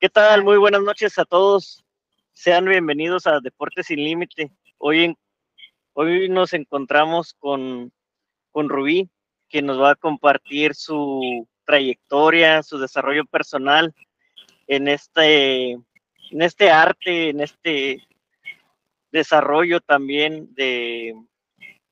[0.00, 0.44] ¿Qué tal?
[0.44, 1.84] Muy buenas noches a todos.
[2.32, 4.50] Sean bienvenidos a Deportes Sin Límite.
[4.78, 5.14] Hoy,
[5.92, 7.92] hoy nos encontramos con,
[8.50, 9.10] con Rubí,
[9.50, 13.94] que nos va a compartir su trayectoria, su desarrollo personal
[14.68, 18.02] en este, en este arte, en este
[19.12, 21.14] desarrollo también de,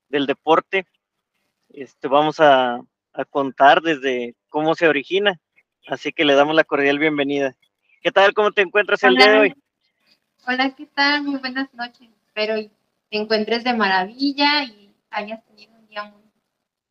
[0.09, 0.87] del deporte.
[1.69, 2.81] Este, vamos a,
[3.13, 5.39] a contar desde cómo se origina.
[5.87, 7.55] Así que le damos la cordial bienvenida.
[8.01, 8.33] ¿Qué tal?
[8.33, 9.55] ¿Cómo te encuentras el día de hoy?
[10.47, 11.25] Hola, ¿qué tal?
[11.25, 12.09] Muy buenas noches.
[12.27, 12.55] Espero
[13.11, 16.23] te encuentres de maravilla y hayas tenido un día muy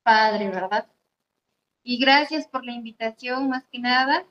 [0.04, 0.88] padre, ¿verdad?
[1.84, 4.26] Y gracias por la invitación, más que nada.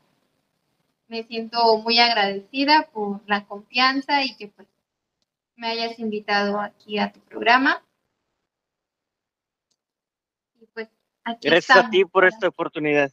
[1.08, 4.68] Me siento muy agradecida por la confianza y que pues
[5.54, 7.82] me hayas invitado aquí a tu programa.
[10.60, 10.88] Y pues
[11.24, 13.10] aquí Gracias a ti por esta oportunidad.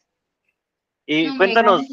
[1.06, 1.86] Y cuéntanos,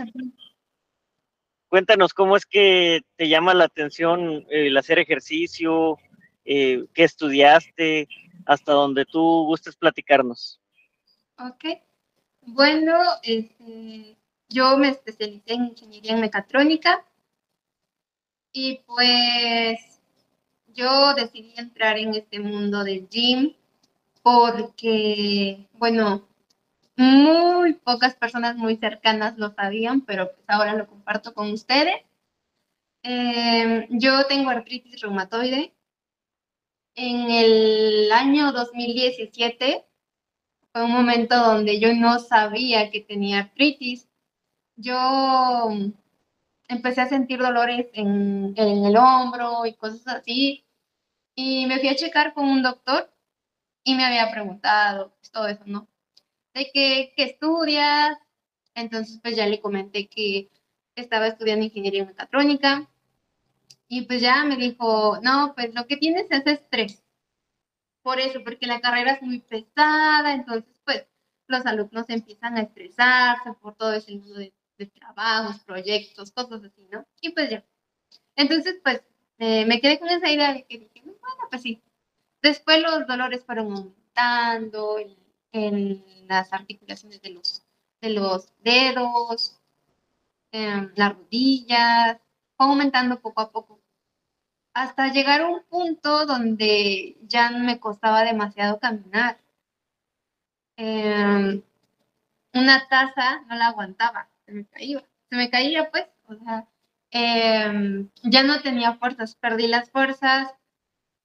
[1.71, 5.97] cuéntanos cómo es que te llama la atención el hacer ejercicio,
[6.45, 8.09] eh, qué estudiaste,
[8.45, 10.61] hasta donde tú gustes platicarnos.
[11.39, 11.65] Ok.
[12.43, 14.17] Bueno, este,
[14.49, 17.07] yo me especialicé en ingeniería en mecatrónica
[18.53, 20.01] y pues
[20.67, 23.55] yo decidí entrar en este mundo del gym
[24.23, 26.29] porque, bueno,
[27.01, 32.03] muy pocas personas muy cercanas lo sabían, pero pues ahora lo comparto con ustedes.
[33.03, 35.75] Em, yo tengo artritis reumatoide.
[36.95, 39.87] En el año 2017
[40.73, 44.09] fue un momento donde yo no sabía que tenía artritis.
[44.77, 45.71] Yo
[46.69, 50.65] empecé a sentir dolores en, en el hombro y cosas así.
[51.35, 53.11] Y me fui a checar con un doctor
[53.85, 55.90] y me había preguntado pues, todo eso, ¿no?
[56.55, 58.19] De que, estudias.
[58.75, 60.51] Entonces, pues ya le comenté que
[60.95, 62.89] estaba estudiando ingeniería mecatrónica.
[63.89, 67.03] Y pues ya me dijo, no, pues lo que tienes es estrés.
[68.03, 71.07] Por eso, porque la carrera es muy pesada, entonces pues
[71.49, 74.53] los alumnos empiezan a estresarse por todo ese mundo de,
[74.95, 77.07] trabajos, proyectos, cosas así, ¿no?
[77.21, 77.63] Y pues ya.
[78.35, 79.03] Entonces, pues
[79.39, 81.83] eh, me quedé con esa idea de que dije, bueno, pues sí.
[82.41, 84.99] Después los dolores fueron aumentando,
[85.53, 87.63] en las articulaciones de los,
[88.01, 89.61] de los dedos,
[90.53, 92.19] en las rodillas,
[92.59, 93.81] aumentando poco a poco,
[94.75, 99.39] hasta llegar a un punto donde ya me costaba demasiado caminar.
[100.77, 101.63] Em,
[102.55, 106.69] una taza no la aguantaba, se me caía, se me caía pues, o sea,
[107.11, 110.55] em, ya no tenía fuerzas, perdí las fuerzas.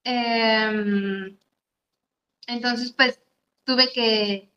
[0.03, 1.37] Em,
[2.47, 3.21] entonces, pues
[3.65, 4.51] tuve que,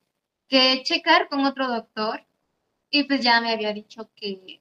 [0.85, 2.25] checar con otro doctor
[2.91, 4.61] y pues ya me había dicho que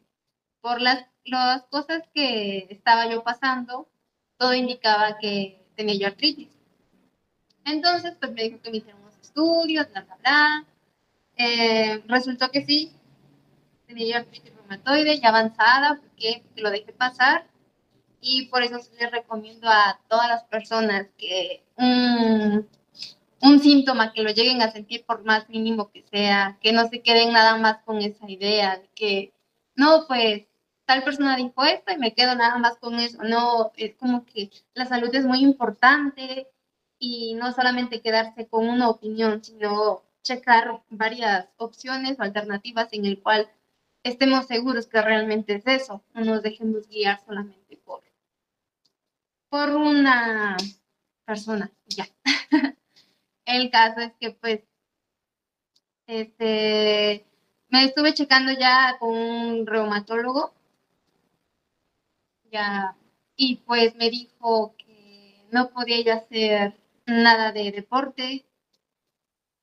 [0.60, 3.88] por las, las cosas que estaba yo pasando,
[4.38, 6.50] todo indicaba que tenía yo artritis.
[7.64, 10.66] Entonces, pues me dijo que me hicieron unos estudios, bla, bla, bla.
[11.38, 12.92] Eh, resultó que sí,
[13.86, 17.48] tenía yo artritis reumatoide ya avanzada, porque, lo dejé pasar.
[18.20, 22.60] Y por eso les recomiendo a todas las personas que mm,
[23.42, 27.02] un síntoma que lo lleguen a sentir por más mínimo que sea, que no se
[27.02, 29.34] queden nada más con esa idea de que,
[29.76, 30.48] no, pues
[30.86, 33.22] tal persona dijo esto y me quedo nada más con eso.
[33.24, 36.48] No, es como que la salud es muy importante
[37.00, 43.22] y no solamente quedarse con una opinión, sino checar varias opciones o alternativas en el
[43.22, 43.50] cual
[44.04, 48.02] estemos seguros que realmente es eso, no nos dejemos guiar solamente por,
[49.50, 50.58] por una
[51.26, 52.08] persona, ya.
[53.48, 54.62] El caso es que pues
[56.06, 57.26] este
[57.70, 60.54] me estuve checando ya con un reumatólogo
[62.52, 62.96] ya
[63.38, 68.46] y pues me dijo que no podía ya hacer nada de deporte.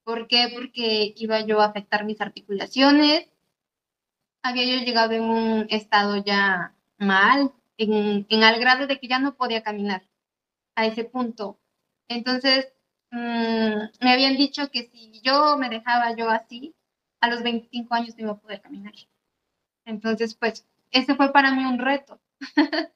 [0.03, 0.49] ¿Por qué?
[0.53, 3.27] Porque iba yo a afectar mis articulaciones.
[4.41, 9.19] Había yo llegado en un estado ya mal, en, en al grado de que ya
[9.19, 10.07] no podía caminar
[10.75, 11.59] a ese punto.
[12.07, 12.74] Entonces,
[13.11, 16.75] Mm, me habían dicho que si yo me dejaba yo así,
[17.21, 18.93] a los 25 años no iba a poder caminar.
[19.85, 22.19] Entonces, pues, ese fue para mí un reto.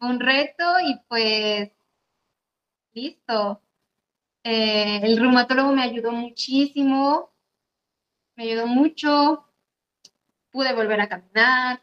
[0.00, 1.72] un reto y pues,
[2.94, 3.60] listo.
[4.44, 7.32] Eh, el reumatólogo me ayudó muchísimo,
[8.36, 9.46] me ayudó mucho,
[10.52, 11.82] pude volver a caminar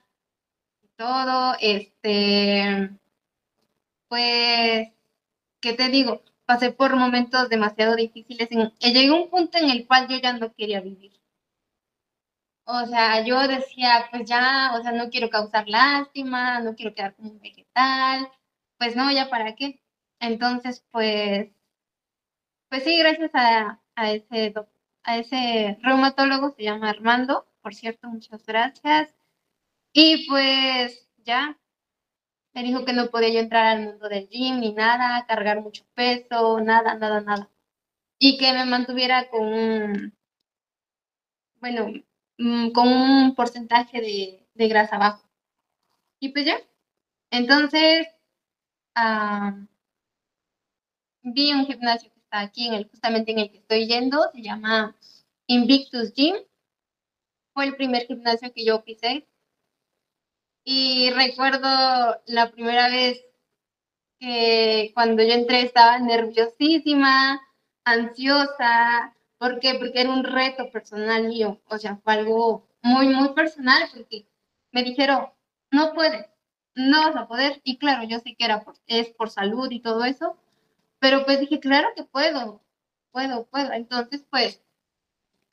[0.83, 1.55] y todo.
[1.61, 2.91] Este,
[4.09, 4.89] pues,
[5.61, 6.23] ¿qué te digo?
[6.49, 8.47] Pasé por momentos demasiado difíciles.
[8.51, 11.11] En, llegué a un punto en el cual yo ya no quería vivir.
[12.65, 17.15] O sea, yo decía, pues ya, o sea, no quiero causar lástima, no quiero quedar
[17.15, 18.31] como un vegetal,
[18.79, 19.79] pues no, ya para qué.
[20.19, 21.51] Entonces, pues,
[22.69, 23.79] pues sí, gracias a
[24.11, 24.53] ese,
[25.03, 29.13] a ese reumatólogo, se llama Armando, por cierto, muchas gracias.
[29.93, 31.59] Y pues ya,
[32.59, 35.85] me dijo que no podía yo entrar al mundo del gym ni nada, cargar mucho
[35.93, 37.49] peso, nada, nada, nada.
[38.19, 40.13] Y que me mantuviera con un,
[41.61, 41.87] bueno,
[42.37, 45.29] mm, con un porcentaje de, de grasa bajo.
[46.19, 46.57] Y pues ya.
[47.31, 48.07] Entonces,
[48.93, 49.55] ah,
[51.23, 54.41] vi un gimnasio que está aquí, en el, justamente en el que estoy yendo, se
[54.41, 54.97] llama
[55.47, 56.35] Invictus Gym.
[57.53, 59.28] Fue el primer gimnasio que yo pisé
[60.71, 61.67] y recuerdo
[62.27, 63.25] la primera vez
[64.19, 67.41] que cuando yo entré estaba nerviosísima,
[67.85, 69.15] ansiosa.
[69.39, 69.79] ¿Por qué?
[69.79, 71.59] Porque era un reto personal mío.
[71.69, 74.27] O sea, fue algo muy, muy personal porque
[74.71, 75.29] me dijeron,
[75.71, 76.27] no puedes,
[76.75, 77.61] no vas a poder.
[77.63, 80.37] Y claro, yo sé que era es por salud y todo eso,
[80.99, 82.61] pero pues dije, claro que puedo,
[83.11, 83.71] puedo, puedo.
[83.73, 84.61] Entonces, pues,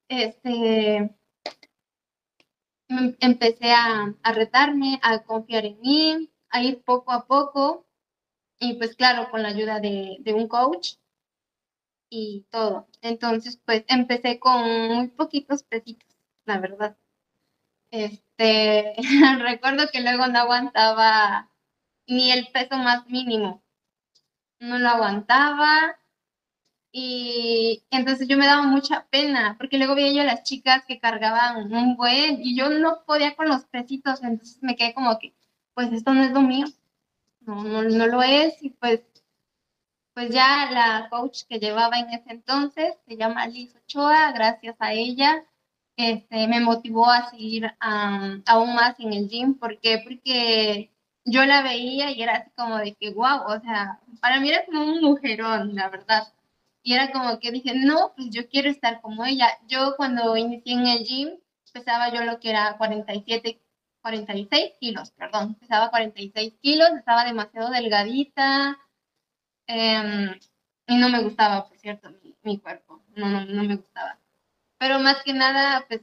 [0.08, 1.16] este,
[2.88, 7.86] empecé a, retarme, a confiar en mí, a ir poco a poco
[8.58, 10.94] y pues claro, con la ayuda de, un coach
[12.10, 12.88] y todo.
[13.02, 16.96] Entonces, pues empecé con muy poquitos pesitos, la verdad.
[17.90, 18.94] Este,
[19.40, 21.50] recuerdo que luego no aguantaba
[22.06, 23.62] ni el peso más mínimo.
[24.58, 25.98] No lo aguantaba
[26.98, 30.98] y entonces yo me daba mucha pena, porque luego veía yo a las chicas que
[30.98, 35.34] cargaban un buen y yo no podía con los pesitos, entonces me quedé como que,
[35.74, 36.64] pues esto no es lo mío,
[37.40, 39.02] no, no, no lo es, y pues,
[40.14, 44.94] pues ya la coach que llevaba en ese entonces, se llama Liz Ochoa, gracias a
[44.94, 45.44] ella,
[45.96, 50.00] este, me motivó a seguir aún más en el gym, ¿por qué?
[50.02, 50.90] Porque
[51.26, 54.64] yo la veía y era así como de que, wow, o sea, para mí era
[54.64, 56.26] como un mujerón, la verdad
[56.86, 59.48] y era como que dije, no, pues yo quiero estar como ella.
[59.66, 61.30] Yo cuando inicié en el gym,
[61.72, 63.60] pesaba yo lo que era 47,
[64.02, 68.78] 46 kilos, perdón, pesaba 46 kilos, estaba demasiado delgadita
[69.66, 70.38] em,
[70.86, 72.08] y no me gustaba, por cierto,
[72.44, 74.20] mi, cuerpo, no, no, no me gustaba.
[74.78, 76.02] Pero más que nada, pues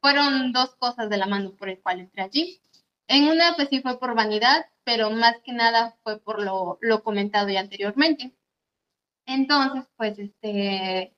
[0.00, 2.60] fueron dos cosas de la mano por el cual entré allí.
[3.06, 7.04] En una, pues sí fue por vanidad, pero más que nada fue por lo, lo
[7.04, 8.34] comentado ya anteriormente.
[9.26, 11.14] Entonces, pues, este,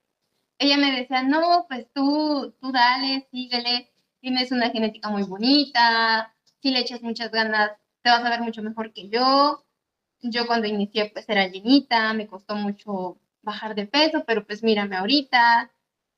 [0.58, 6.70] ella me decía, no, pues tú, tú dale, síguele, tienes una genética muy bonita, si
[6.70, 7.72] le echas muchas ganas,
[8.02, 9.64] te vas a ver mucho mejor que yo.
[10.22, 14.96] Yo cuando inicié, pues era llenita, me costó mucho bajar de peso, pero pues mírame
[14.96, 15.70] ahorita,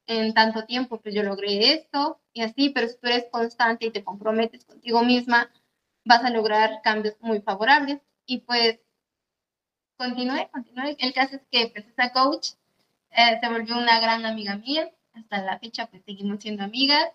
[0.07, 3.91] en tanto tiempo, pues yo logré esto y así, pero si tú eres constante y
[3.91, 5.51] te comprometes contigo misma,
[6.05, 8.01] vas a lograr cambios muy favorables.
[8.27, 8.81] Y pues
[9.99, 10.97] continué, continué.
[11.01, 12.51] El caso es que pues esa coach
[13.11, 14.91] eh, se volvió una gran amiga mía.
[15.13, 17.11] Hasta la fecha pues seguimos siendo amigas.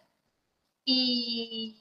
[0.85, 1.77] Y,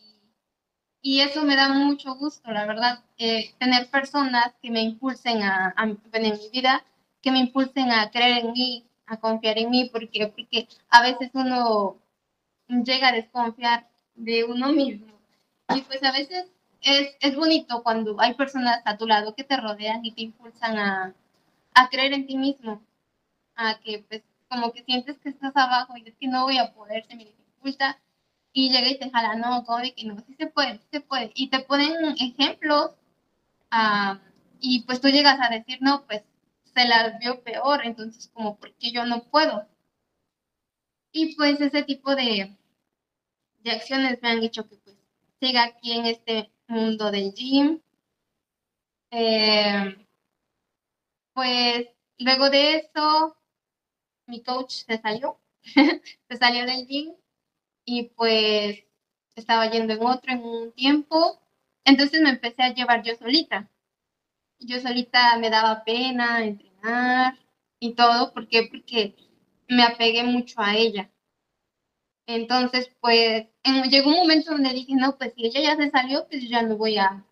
[1.03, 5.75] y eso me da mucho gusto, la verdad, eh, tener personas que me impulsen a,
[5.77, 6.85] a, en mi vida,
[7.21, 11.31] que me impulsen a creer en mí, a confiar en mí, porque, porque a veces
[11.35, 11.99] uno
[12.69, 15.07] llega a desconfiar de uno mismo.
[15.75, 16.47] Y pues a veces
[16.83, 20.79] es, es, bonito cuando hay personas a tu lado que te rodean y te impulsan
[20.79, 21.15] a,
[21.75, 22.83] a creer en ti mismo,
[23.57, 26.73] a que pues como que sientes que estás abajo y es que no voy a
[26.75, 27.99] poder, se me dificulta
[28.53, 31.01] y llega y te jala, no, como de que no, sí se puede, sí se
[31.01, 32.91] puede, y te ponen ejemplos
[33.73, 34.19] uh,
[34.61, 36.23] y pues tú llegas a decir, no, pues
[36.75, 39.67] se las vio peor, entonces como, ¿por qué yo no puedo?
[41.13, 42.57] Y pues ese tipo de,
[43.63, 44.97] de acciones me han dicho que pues
[45.41, 47.81] siga aquí en este mundo del gym.
[49.13, 49.95] Eh,
[51.35, 51.87] pues
[52.19, 53.37] luego de eso,
[54.27, 57.15] mi coach se salió, se salió del gym
[57.85, 58.85] y pues
[59.37, 61.41] estaba yendo en otro en un tiempo.
[61.85, 63.71] Entonces me empecé a llevar yo solita.
[64.61, 67.39] Yo solita me daba pena entrenar
[67.81, 68.69] y todo, ¿por qué?
[68.71, 69.17] Porque
[69.69, 71.11] me apegué mucho a ella.
[72.35, 73.47] Entonces, pues,
[73.91, 76.77] llegó un momento donde dije, no, pues si ella ya se salió, pues ya no
[76.77, 77.25] voy a,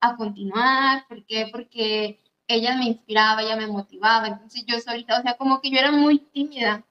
[0.00, 1.06] a continuar.
[1.08, 1.48] ¿Por qué?
[1.52, 2.18] Porque
[2.48, 4.28] ella me inspiraba, ella me motivaba.
[4.28, 6.84] Entonces yo solita, o sea, como que yo era muy tímida.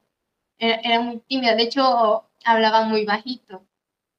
[0.59, 1.55] Era, muy tímida.
[1.55, 3.65] De hecho, hablaba muy bajito.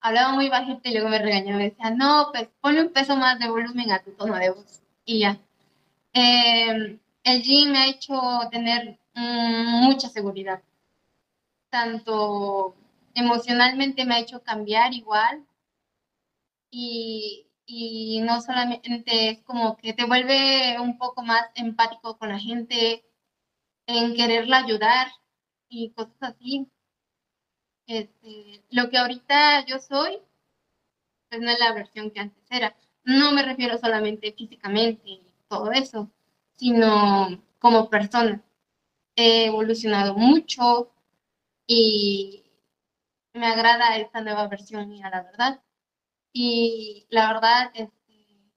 [0.00, 1.58] Hablaba muy bajito y luego me regañaba.
[1.58, 4.82] Me decía, no, pues ponle un peso más de volumen a tu tono de voz.
[5.04, 5.38] Y ya.
[6.12, 8.14] Em, el gym me ha hecho
[8.50, 10.62] tener mm, mucha seguridad
[11.70, 12.74] tanto
[13.14, 15.46] emocionalmente me ha hecho cambiar igual.
[16.70, 22.38] Y, y no solamente es como que te vuelve un poco más empático con la
[22.38, 23.04] gente,
[23.86, 25.08] en quererla ayudar
[25.68, 26.68] y cosas así.
[27.86, 30.18] Este, lo que ahorita yo soy,
[31.28, 32.76] pues no es la versión que antes era.
[33.04, 36.10] No me refiero solamente físicamente todo eso,
[36.56, 38.42] sino como persona.
[39.16, 40.92] He evolucionado mucho
[41.66, 42.44] y
[43.34, 45.62] me agrada esta nueva versión mía, la verdad.
[46.32, 48.52] Y la verdad, este,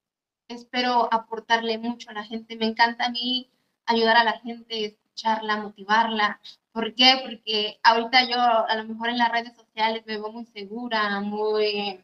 [0.48, 2.56] espero aportarle mucho a la gente.
[2.56, 3.52] Me encanta a mí
[3.86, 6.40] ayudar a la gente, escucharla, motivarla.
[6.72, 7.22] ¿Por qué?
[7.24, 12.04] Porque ahorita yo a lo mejor en las redes sociales me veo muy segura, muy,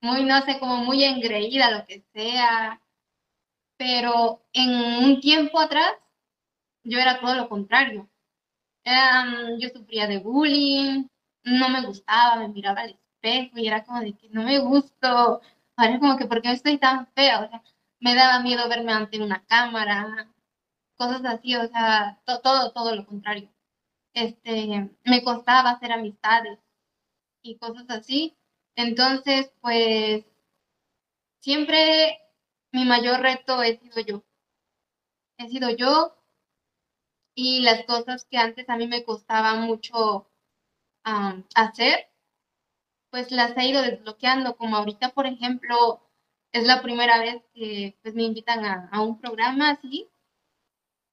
[0.00, 2.80] muy, no sé, como muy engreída, lo que sea.
[3.76, 4.70] Pero en
[5.04, 5.92] un tiempo atrás
[6.84, 8.08] yo era todo lo contrario.
[9.58, 11.08] yo sufría de bullying,
[11.46, 15.40] no me gustaba, me miraba al espejo y era como de que no me gusto.
[15.76, 17.44] Ahora como que, ¿por qué estoy tan fea?
[17.44, 17.62] O sea,
[18.00, 20.28] me daba miedo verme ante una cámara,
[20.96, 23.48] cosas así, o sea, todo, todo lo contrario.
[24.14, 26.58] Este, me costaba hacer amistades
[27.42, 28.36] y cosas así.
[28.76, 30.26] Entonces, pues,
[31.40, 32.18] siempre
[32.72, 34.24] mi mayor reto he sido yo.
[35.38, 36.14] He sido yo
[37.34, 40.26] y las cosas que antes a mí me costaba mucho
[41.54, 42.08] hacer,
[43.10, 46.02] pues las he ido desbloqueando, como ahorita, por ejemplo,
[46.52, 50.08] es la primera vez que pues, me invitan a, un programa así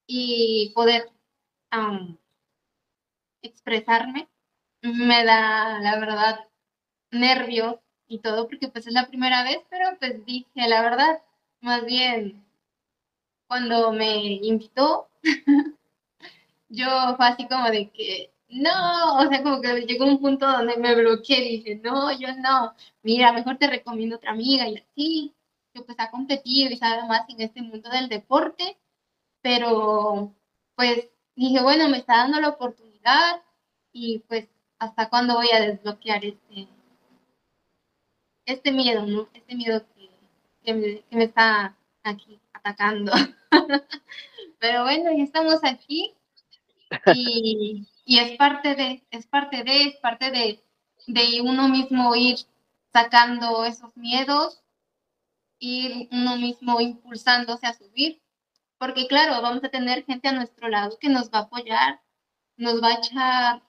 [0.07, 1.11] y poder
[3.41, 4.29] expresarme
[4.83, 6.47] me da, la verdad,
[7.11, 11.21] nervios y todo, porque pues es la primera vez, pero pues dije, la verdad,
[11.61, 12.45] más bien,
[13.47, 15.09] cuando me invitó,
[16.69, 20.77] yo fue así como de que, no, o sea, como que llegó un punto donde
[20.77, 25.35] me bloqueé, dije, no, yo no, mira, mejor te recomiendo otra amiga y así,
[25.73, 28.77] que pues ha competido y sabe más en este mundo del deporte,
[29.41, 30.33] pero
[30.75, 33.41] pues dije, bueno, me está dando la oportunidad
[33.91, 34.47] y pues
[34.79, 36.67] hasta cuándo voy a desbloquear este,
[38.45, 39.29] este miedo, ¿no?
[39.33, 39.83] Este miedo
[40.63, 43.11] que, me, está aquí atacando.
[44.59, 46.13] pero bueno, ya estamos aquí
[47.15, 50.63] y, es parte de, es parte de, es parte de,
[51.07, 52.37] de uno mismo ir
[52.91, 54.61] sacando esos miedos,
[55.59, 58.23] ir uno mismo impulsándose a subir
[58.83, 62.01] porque claro, vamos a tener gente a nuestro lado que nos va a apoyar,
[62.57, 63.63] nos va a echar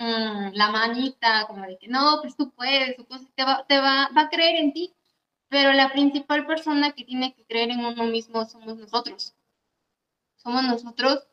[0.00, 2.96] mm, la manita, como de que no, pues tú puedes,
[3.36, 4.92] te, va, te va, a creer en ti,
[5.48, 9.32] pero la principal persona que tiene que creer en uno mismo somos nosotros.
[10.34, 11.28] Somos nosotros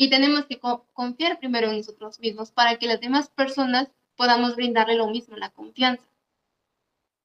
[0.00, 0.58] y tenemos que
[0.94, 5.50] confiar primero en nosotros mismos para que las demás personas podamos brindarle lo mismo, la
[5.50, 6.08] confianza.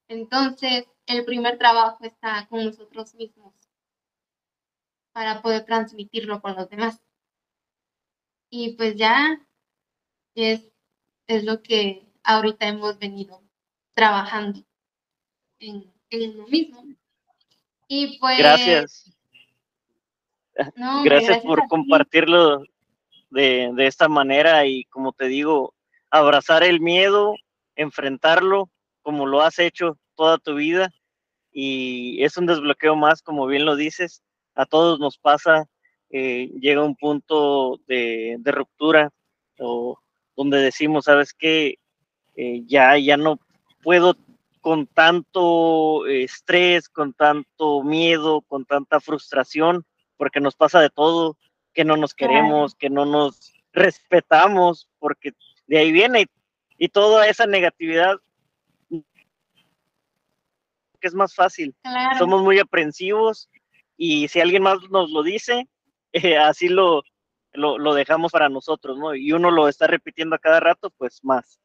[0.10, 3.54] Entonces, el primer trabajo está con nosotros mismos
[5.14, 7.02] para poder transmitirlo con los demás.
[8.50, 9.40] Y pues ya
[10.36, 10.70] es,
[11.28, 13.42] es lo que ahorita hemos venido
[13.94, 14.66] trabajando
[15.60, 15.94] en,
[16.36, 16.84] lo mismo.
[17.88, 18.38] Y pues...
[18.38, 19.15] Gracias.
[21.04, 22.64] Gracias, por compartirlo
[23.30, 25.74] de, de esta manera y como te digo,
[26.10, 27.36] abrazar el miedo,
[27.76, 28.70] enfrentarlo
[29.02, 30.90] como lo has hecho toda tu vida.
[31.52, 34.24] Y es un desbloqueo más, como bien lo dices,
[34.56, 35.66] a todos nos pasa,
[36.10, 39.12] eh, llega un punto de, ruptura
[39.60, 39.98] o
[40.36, 41.76] donde decimos, sabes qué,
[42.36, 43.40] eh, ya, ya no
[43.84, 44.16] puedo
[44.60, 49.86] con tanto estrés, con tanto miedo, con tanta frustración,
[50.18, 51.38] porque nos pasa de todo,
[51.74, 55.34] que no nos queremos, que no nos respetamos, porque
[55.68, 56.28] de ahí viene
[56.78, 58.16] y, toda esa negatividad
[58.90, 61.76] que es más fácil.
[62.18, 63.50] Somos muy aprensivos
[63.98, 65.68] y si alguien más nos lo dice,
[66.14, 67.04] eh, así lo,
[67.54, 69.14] lo, dejamos para nosotros, ¿no?
[69.14, 71.60] Y uno lo está repitiendo a cada rato, pues más.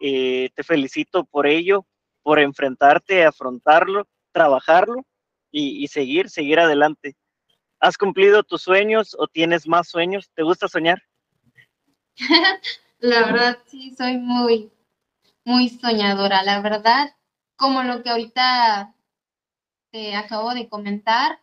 [0.00, 1.86] Eh, te felicito por ello,
[2.22, 5.04] por enfrentarte, afrontarlo, trabajarlo
[5.50, 7.16] y, y seguir, seguir adelante.
[7.80, 10.30] ¿Has cumplido tus sueños o tienes más sueños?
[10.34, 11.02] ¿Te gusta soñar?
[12.98, 14.72] la verdad, sí, soy muy,
[15.44, 16.42] muy soñadora.
[16.42, 17.14] La verdad,
[17.56, 18.94] como lo que ahorita
[19.90, 21.40] te acabo de comentar,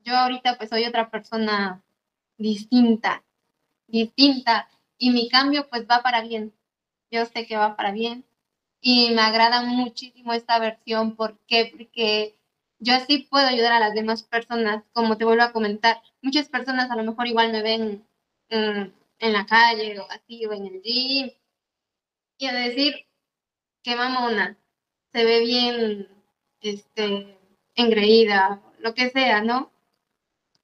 [0.00, 1.82] yo ahorita pues soy otra persona
[2.36, 3.24] distinta,
[3.86, 6.52] distinta, y mi cambio pues va para bien.
[7.10, 8.24] Yo sé que va para bien
[8.80, 11.16] y me agrada muchísimo esta versión.
[11.16, 11.72] ¿Por qué?
[11.72, 12.37] Porque
[12.80, 16.00] yo así puedo ayudar a las demás personas, como te vuelvo a comentar.
[16.22, 18.06] Muchas personas a lo mejor igual me ven
[18.50, 21.30] mm, en la calle o así o en el gym
[22.38, 22.94] y a decir,
[23.82, 24.56] qué mamona,
[25.12, 26.08] se ve bien,
[26.60, 27.38] este,
[27.74, 29.72] engreída, lo que sea, ¿no?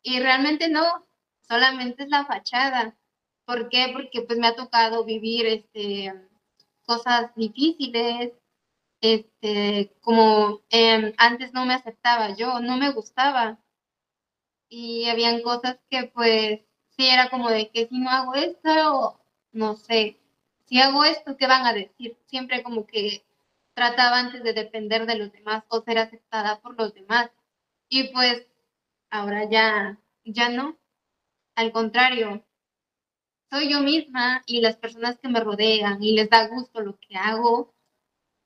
[0.02, 1.06] Y realmente no,
[1.48, 2.96] solamente es la fachada.
[3.44, 3.90] ¿Por qué?
[3.92, 6.14] Porque pues me ha tocado vivir, este,
[6.86, 8.32] cosas difíciles,
[9.04, 13.58] este, como em, antes no me aceptaba yo, no me gustaba.
[14.68, 16.60] Y habían cosas que pues
[16.96, 19.20] sí era como de que si no hago esto,
[19.52, 20.18] no sé,
[20.66, 22.16] si hago esto, ¿qué van a decir?
[22.26, 23.24] Siempre como que
[23.74, 27.30] trataba antes de depender de los demás o ser aceptada por los demás.
[27.88, 28.46] Y pues
[29.10, 30.78] ahora ya, ya no.
[31.56, 32.44] Al contrario,
[33.50, 37.16] soy yo misma y las personas que me rodean y les da gusto lo que
[37.16, 37.74] hago,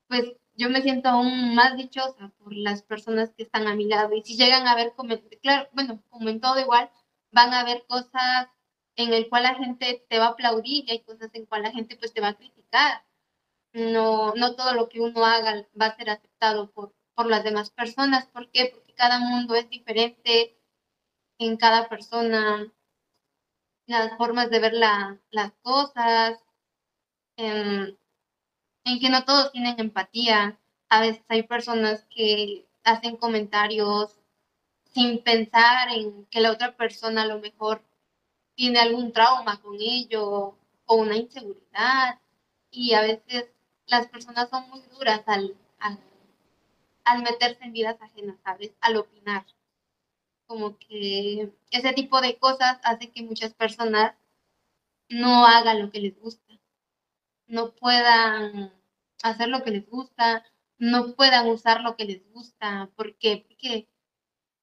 [0.08, 4.12] pues yo me siento aún más dichosa por las personas que están a mi lado.
[4.14, 4.92] Y si llegan a ver,
[5.40, 6.90] claro, bueno, como en todo igual,
[7.30, 8.48] van a ver cosas
[8.96, 11.70] en el cual la gente te va a aplaudir y hay cosas en cual la
[11.70, 13.04] gente pues te va a criticar.
[13.72, 17.70] No, no todo lo que uno haga va a ser aceptado por, por las demás
[17.70, 18.26] personas.
[18.26, 18.70] ¿Por qué?
[18.74, 20.58] Porque cada mundo es diferente
[21.38, 22.72] en cada persona,
[23.86, 26.40] las formas de ver las cosas,
[27.36, 27.97] en,
[28.88, 30.58] en que no todos tienen empatía.
[30.88, 34.18] A veces hay personas que hacen comentarios
[34.94, 37.84] sin pensar en que la otra persona a lo mejor
[38.54, 42.20] tiene algún trauma con ello o una inseguridad.
[42.70, 43.50] Y a veces
[43.86, 45.56] las personas son muy duras al,
[47.04, 48.72] al, meterse en vidas ajenas, ¿sabes?
[48.80, 49.46] Al opinar.
[50.46, 54.14] Como que ese tipo de cosas hace que muchas personas
[55.08, 56.54] no hagan lo que les gusta,
[57.46, 58.77] no puedan
[59.22, 60.44] hacer lo que les gusta,
[60.78, 62.90] no puedan usar lo que les gusta.
[62.96, 63.44] ¿Por qué?
[63.46, 63.88] Porque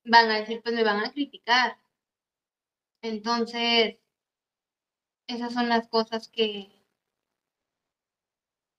[0.05, 1.77] van a decir, pues me van a criticar.
[3.01, 3.95] Entonces,
[5.27, 6.69] esas son las cosas que,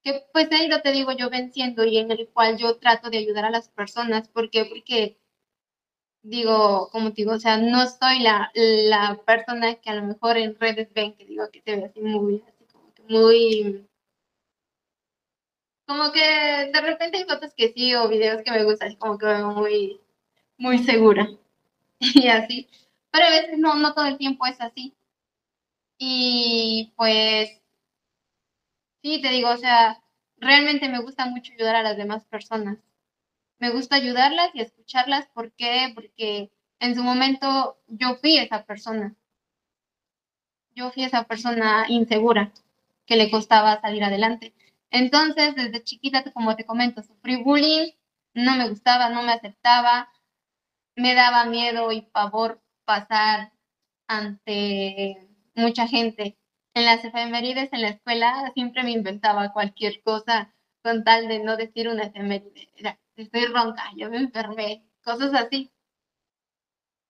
[0.03, 3.19] que pues he ido, te digo, yo venciendo y en el cual yo trato de
[3.19, 4.29] ayudar a las personas.
[4.29, 4.65] ¿Por qué?
[4.65, 5.19] Porque
[6.23, 10.37] digo, como te digo, o sea, no soy la, la persona que a lo mejor
[10.37, 13.89] en redes ven que digo que se ve así muy, así como que muy,
[15.87, 19.27] como que de repente hay fotos que sí o videos que me gustan, como que
[19.27, 20.01] veo muy,
[20.59, 21.29] muy segura
[22.01, 22.69] y así
[23.17, 24.95] pero a veces no, no todo el tiempo es así.
[25.99, 27.63] Y pues,
[29.03, 30.03] sí, te digo, o sea,
[30.37, 32.79] realmente me gusta mucho ayudar a las demás personas.
[33.59, 35.29] Me gusta ayudarlas y escucharlas.
[35.29, 35.93] ¿Por qué?
[35.95, 39.15] Porque en su momento yo fui esa persona.
[40.75, 42.53] Yo fui esa persona insegura
[43.07, 44.53] que le costaba salir adelante.
[44.97, 47.91] Entonces, desde chiquita, como te comento, sufrí bullying,
[48.33, 50.11] no me gustaba, no me aceptaba,
[50.97, 53.53] me daba miedo y pavor pasar
[54.09, 56.39] ante mucha gente.
[56.73, 61.59] En las efemérides en la escuela siempre me inventaba cualquier cosa con tal de no
[61.59, 62.71] decir una efeméride.
[63.17, 65.71] estoy ronca, yo me enfermé, cosas así.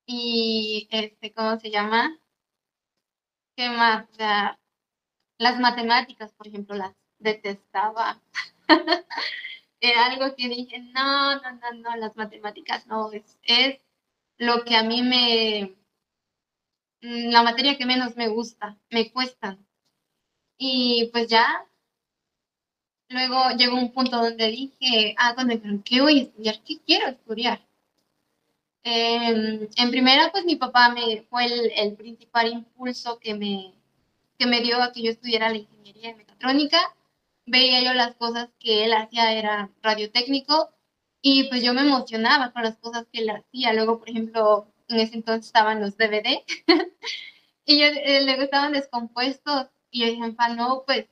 [0.06, 2.18] Y, este, ¿cómo se llama?
[3.56, 4.06] ¿Qué más?
[5.38, 8.20] las matemáticas, por ejemplo, las detestaba.
[9.80, 13.78] Era algo que dije, no, no, no, no, las matemáticas no, es, es
[14.38, 15.76] lo que a mí me,
[17.00, 19.58] la materia que menos me gusta, me cuesta.
[20.58, 21.66] Y pues ya,
[23.08, 26.62] luego llegó un punto donde dije, ah, donde, ¿qué voy a estudiar?
[26.64, 27.60] ¿Qué quiero estudiar?
[28.82, 33.74] Em, en primera, pues mi papá me fue el, principal impulso que me,
[34.38, 36.95] que me dio a que yo estudiara la ingeniería en mecatrónica.
[37.46, 40.70] Veía yo las cosas que él hacía, era radiotécnico,
[41.22, 43.72] y pues yo me emocionaba con las cosas que él hacía.
[43.72, 46.44] Luego, por ejemplo, en ese entonces estaban los DVD
[47.64, 51.06] y yo, eh, le gustaban descompuestos y yo dije, no, pues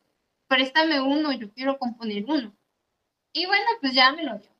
[0.49, 2.55] préstame uno, yo quiero componer uno.
[3.33, 4.51] Y bueno, pues ya me lo dio.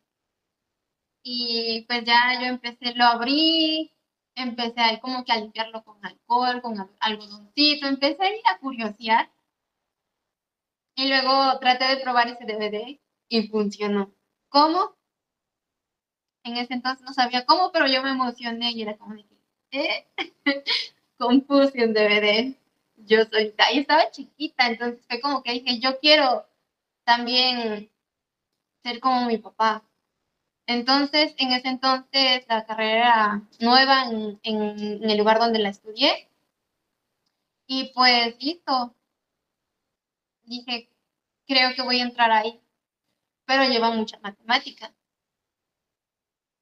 [1.23, 3.93] Y pues ya yo empecé, lo abrí,
[4.35, 9.31] empecé ahí como que a limpiarlo con alcohol, con algodoncito, empecé a ir a curiosear.
[10.97, 14.13] Y luego traté de probar ese DVD y funcionó.
[14.49, 14.95] ¿Cómo?
[16.45, 19.81] en ese entonces no sabía cómo, pero yo me emocioné y era como de que,
[19.81, 20.07] ¿eh?
[21.19, 22.55] Confusión DVD.
[22.97, 26.47] Yo soy, ahí estaba chiquita, entonces fue como que dije, yo quiero
[27.05, 27.91] también
[28.83, 29.83] ser como mi papá.
[30.67, 36.29] Entonces, en ese entonces, la carrera era nueva en, en el lugar donde la estudié.
[37.67, 38.95] Y pues, listo.
[40.45, 40.91] Dije,
[41.47, 42.61] creo que voy a entrar ahí.
[43.47, 44.95] Pero lleva mucha matemática.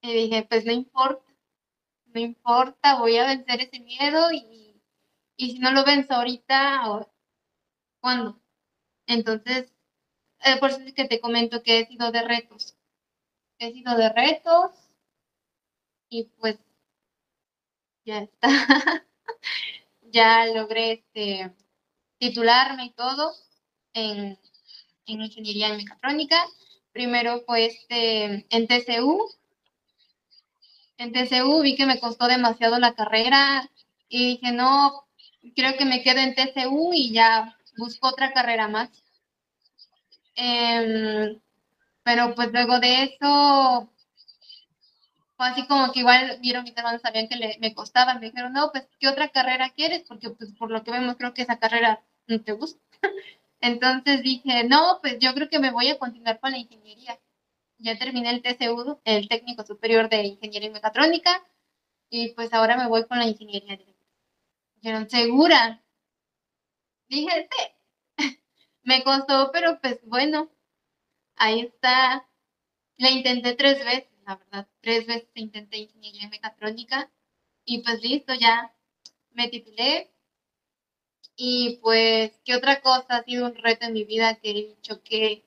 [0.02, 1.32] Y dije, pues no importa,
[2.06, 4.80] no importa, voy a vencer ese miedo y,
[5.38, 7.08] si no lo venzo ahorita,
[8.00, 8.40] ¿cuándo?
[9.06, 9.72] Entonces,
[10.44, 12.76] eh, por eso es que te comento que he sido de retos.
[13.58, 14.72] He sido de retos
[16.08, 16.58] y pues
[18.04, 18.48] ya está.
[20.02, 21.54] ya logré este,
[22.18, 23.32] titularme y todo
[23.94, 24.38] en,
[25.06, 26.44] en ingeniería en mecatrónica.
[26.92, 29.28] Primero fue este, en TCU.
[30.98, 33.68] En TCU vi que me costó demasiado la carrera
[34.08, 35.04] y dije, no,
[35.56, 38.90] creo que me quedo en TCU y ya busco otra carrera más.
[40.34, 41.40] Em,
[42.02, 43.92] pero pues luego de eso,
[45.36, 48.52] fue así como que igual vieron mis hermanos, sabían que le, me costaba, me dijeron,
[48.52, 50.04] no, pues, ¿qué otra carrera quieres?
[50.08, 52.80] Porque pues por lo que vemos creo que esa carrera no te gusta.
[53.62, 57.18] Entonces dije, no, pues yo creo que me voy a continuar con la ingeniería.
[57.78, 61.30] Ya terminé el TCU, el técnico superior de ingeniería y mecatrónica,
[62.10, 63.78] y pues ahora me voy con la ingeniería
[64.76, 65.80] Dijeron, ¿segura?
[67.08, 67.62] Dije, sí.
[68.82, 70.50] me costó, pero pues bueno,
[71.36, 72.28] ahí está.
[72.96, 74.68] La intenté tres veces, la verdad.
[74.80, 77.10] Tres veces intenté ingeniería mecatrónica
[77.64, 78.74] y pues listo, ya
[79.32, 80.10] me titulé.
[81.36, 85.02] Y pues, ¿qué otra cosa ha sido un reto en mi vida que he dicho
[85.02, 85.44] que,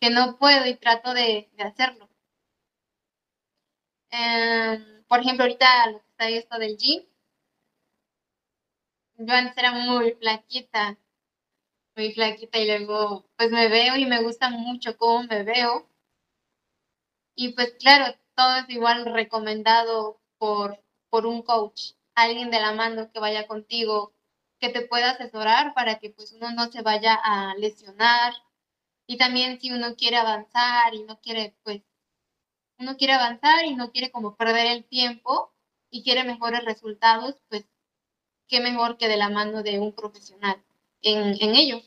[0.00, 2.08] que no puedo y trato de, hacerlo?
[4.10, 7.02] Em, por ejemplo, ahorita lo que está esto del gym.
[9.18, 10.98] Yo antes era muy flaquita,
[11.96, 15.86] muy flaquita y luego pues me veo y me gusta mucho cómo me veo.
[17.36, 20.78] Y pues claro, todo es igual recomendado por,
[21.10, 24.12] por un coach, alguien de la mano que vaya contigo,
[24.62, 28.32] que te pueda asesorar para que pues uno no se vaya a lesionar.
[29.08, 31.82] Y también si uno quiere avanzar y no quiere pues,
[32.78, 35.52] uno quiere avanzar y no quiere como perder el tiempo
[35.90, 37.64] y quiere mejores resultados, pues
[38.46, 40.62] qué mejor que de la mano de un profesional
[41.02, 41.82] en, en ello.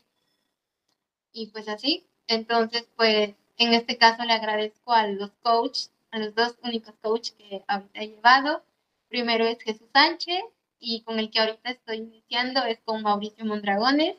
[1.32, 6.34] Y pues así, entonces pues en este caso le agradezco a los coaches, a los
[6.34, 8.62] dos únicos coaches que he llevado.
[9.08, 10.42] Primero es Jesús Sánchez
[10.78, 14.16] y con el que ahorita estoy iniciando es con Mauricio Mondragones.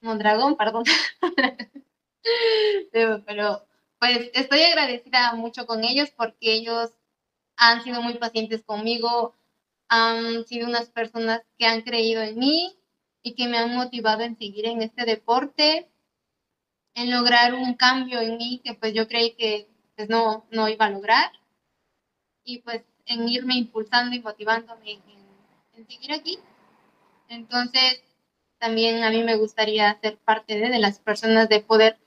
[0.00, 0.84] Mondragón, perdón.
[2.92, 3.66] pero,
[3.98, 6.90] pues estoy agradecida mucho con ellos porque ellos
[7.56, 9.34] han sido muy pacientes conmigo,
[9.88, 12.76] han sido unas personas que han creído en mí
[13.22, 15.88] y que me han motivado en seguir en este deporte,
[16.94, 20.86] en lograr un cambio en mí que pues yo creí que pues no, no iba
[20.86, 21.32] a lograr
[22.44, 25.15] y pues en irme impulsando y motivándome en,
[25.84, 26.38] seguir aquí.
[27.28, 28.02] Entonces,
[28.58, 31.98] también a mí me gustaría ser parte de, las personas de poder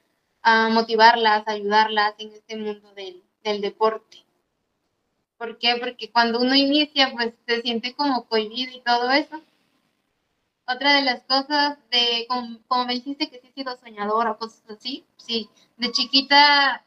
[0.42, 4.26] ah, motivarlas, ayudarlas en este mundo del, del deporte.
[5.38, 5.78] ¿Por qué?
[5.80, 9.42] Porque cuando uno inicia, pues se siente como cohibido y todo eso.
[10.68, 15.04] Otra de las cosas de, como, me dijiste que sí he sido soñadora cosas así,
[15.18, 16.86] sí, de chiquita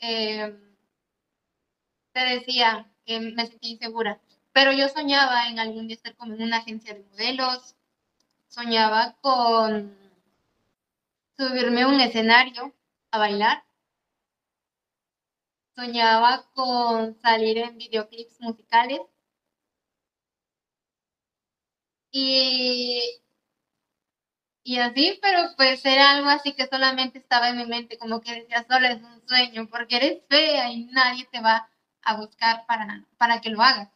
[0.00, 0.58] eh,
[2.12, 4.20] te decía que me sentí insegura,
[4.60, 7.76] pero yo soñaba en algún día estar como en una agencia de modelos,
[8.48, 9.96] soñaba con
[11.38, 12.74] subirme a un escenario
[13.10, 13.64] a bailar,
[15.74, 19.00] soñaba con salir en videoclips musicales.
[22.12, 23.00] Y,
[24.62, 28.34] y así, pero pues era algo así que solamente estaba en mi mente, como que
[28.42, 31.70] decía, solo es un sueño, porque eres fea y nadie te va
[32.02, 33.88] a buscar para, para que lo hagas.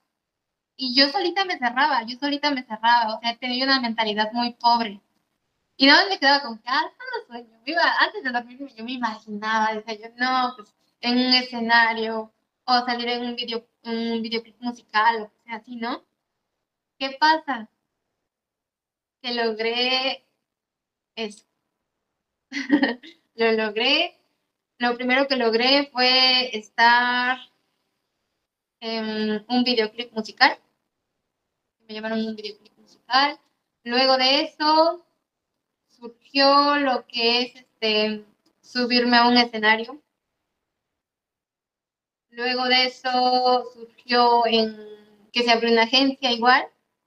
[0.76, 4.54] Y yo solita me cerraba, yo solita me cerraba, o sea, tenía una mentalidad muy
[4.54, 5.00] pobre.
[5.76, 7.60] Y nada más me quedaba con que, ah, solo sueño.
[7.64, 12.32] Iba, antes de dormir yo me imaginaba, decía yo, no, pues en un escenario
[12.64, 16.04] o salir en un video, un videoclip musical o sea así, ¿no?
[16.98, 17.68] ¿Qué pasa?
[19.22, 20.24] Que logré
[21.16, 21.44] eso.
[23.34, 24.18] Lo logré.
[24.78, 27.38] Lo primero que logré fue estar
[28.80, 30.58] en un videoclip musical.
[31.88, 33.38] Me llamaron un videoclip musical.
[33.84, 35.04] Luego de eso
[35.88, 38.24] surgió lo que es este
[38.60, 40.02] subirme a un escenario
[42.34, 44.42] Luego de eso surgió
[45.32, 46.66] que se abrió una agencia igual,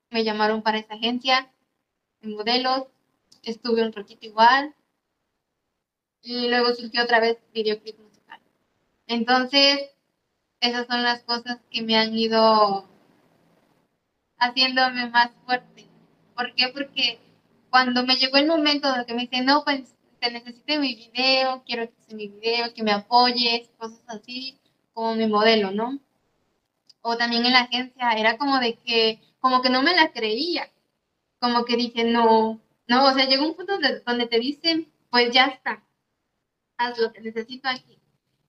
[0.10, 1.52] me llamaron para esa agencia
[2.22, 2.88] en modelos,
[3.44, 4.74] estuve un ratito igual,
[6.22, 8.40] y luego surgió otra vez videoclip musical.
[9.08, 9.92] Entonces,
[10.62, 12.88] esas son las cosas que me han ido
[14.40, 15.88] haciéndome más fuerte.
[16.36, 16.70] ¿Por qué?
[16.70, 17.20] Porque
[17.70, 21.64] cuando me llegó el momento de que me dicen, no, pues te necesito mi video,
[21.66, 24.60] quiero que sea mi video, que me apoyes, cosas así,
[24.94, 26.00] como mi modelo, ¿no?
[27.02, 30.72] O también en la agencia era como de que, como que no me la creía,
[31.40, 33.74] como que dije, no, no, o sea, llegó un punto
[34.06, 35.84] donde te dicen, pues ya está,
[36.78, 38.00] haz lo que necesito aquí.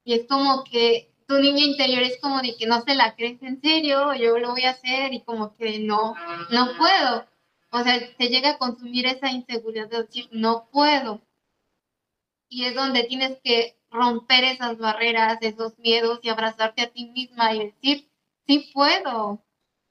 [0.05, 3.43] Y es como que tu niña interior es como de que no se la crees
[3.43, 6.15] en serio, yo lo voy a hacer y como que no,
[6.51, 7.27] no puedo.
[7.71, 11.21] O sea, te llega a consumir esa inseguridad de decir, no puedo.
[12.49, 17.55] Y es donde tienes que romper esas barreras, esos miedos y abrazarte a ti misma
[17.55, 18.09] y decir,
[18.47, 19.45] sí puedo,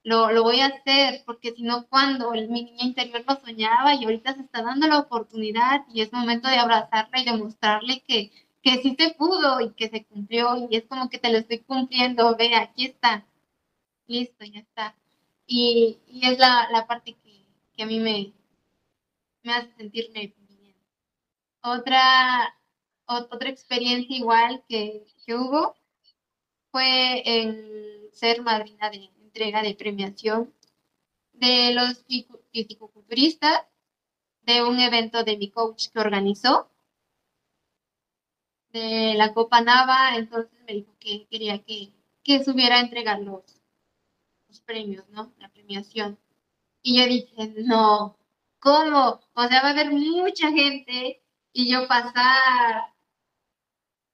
[0.04, 4.06] lo, lo voy a hacer, porque si no, cuando mi niña interior lo soñaba y
[4.06, 8.32] ahorita se está dando la oportunidad y es momento de abrazarla y demostrarle que,
[8.68, 11.60] que sí se pudo y que se cumplió y es como que te lo estoy
[11.60, 13.26] cumpliendo, ve, aquí está,
[14.08, 14.94] listo, ya está.
[15.46, 18.34] Y, y es la, la parte que, que, a mí me,
[19.44, 20.76] me hace sentirme bien.
[21.64, 22.58] Otra,
[23.06, 25.78] otra experiencia igual que, que hubo
[26.70, 30.54] fue en ser madrina de entrega de premiación
[31.32, 32.04] de los
[32.52, 33.62] fisicoculturistas
[34.42, 36.70] de un evento de mi coach que organizó
[38.78, 41.92] de la Copa Nava, entonces me dijo que quería que,
[42.24, 43.44] que subiera a entregar los,
[44.48, 45.34] los premios, ¿no?
[45.40, 46.18] La premiación.
[46.82, 48.18] Y yo dije, no,
[48.60, 49.20] ¿cómo?
[49.34, 51.22] O sea, va a haber mucha gente
[51.54, 52.94] y yo pasar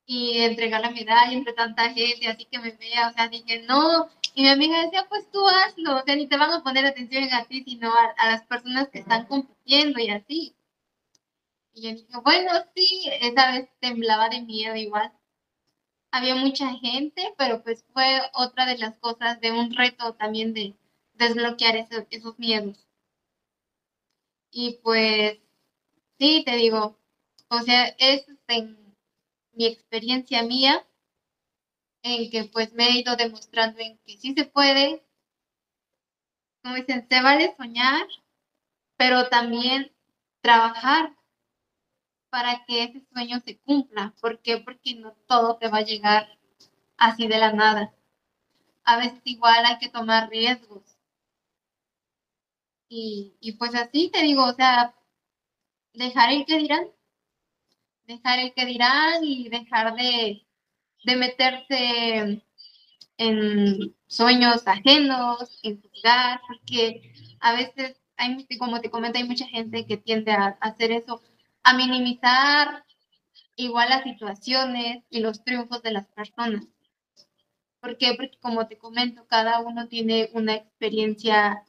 [0.06, 4.10] y entregar la medalla entre tanta gente, así que me vea, o sea, dije, no.
[4.36, 7.32] Y mi amiga decía, pues tú hazlo, o sea, ni te van a poner atención
[7.34, 10.56] a ti, sino a, a las personas que están compitiendo y así.
[11.73, 15.12] Y yo dije, bueno, sí, esa vez temblaba de miedo igual.
[16.12, 20.75] Había mucha gente, pero pues fue otra de las cosas de un reto también de
[21.13, 22.88] desbloquear esos, esos miedos.
[24.51, 25.39] Y pues,
[26.19, 26.97] sí, te digo,
[27.49, 28.95] o sea, es en
[29.53, 30.88] mi experiencia mía,
[32.03, 35.03] en que pues me he ido demostrando en que sí se puede,
[36.62, 38.07] como dicen, se vale soñar,
[38.97, 39.91] pero también
[40.41, 41.15] trabajar
[42.33, 44.11] para que ese sueño se cumpla.
[44.19, 44.57] ¿Por qué?
[44.57, 46.27] Porque no todo te va a llegar
[46.97, 47.93] así de la nada.
[48.83, 50.81] A veces igual hay que tomar riesgos.
[52.89, 54.95] Y, y pues así te digo, o sea,
[55.93, 56.87] dejar el que dirán,
[58.07, 60.43] dejar el que dirán y dejar de,
[61.03, 62.41] de meterse
[63.17, 69.85] en sueños ajenos, en juzgar, porque a veces, hay, como te comento, hay mucha gente
[69.85, 71.21] que tiende a hacer eso
[71.63, 72.84] a minimizar
[73.56, 76.65] igual las situaciones y los triunfos de las personas.
[77.80, 78.13] ¿Por qué?
[78.15, 81.63] Porque como te comento, cada uno tiene una experiencia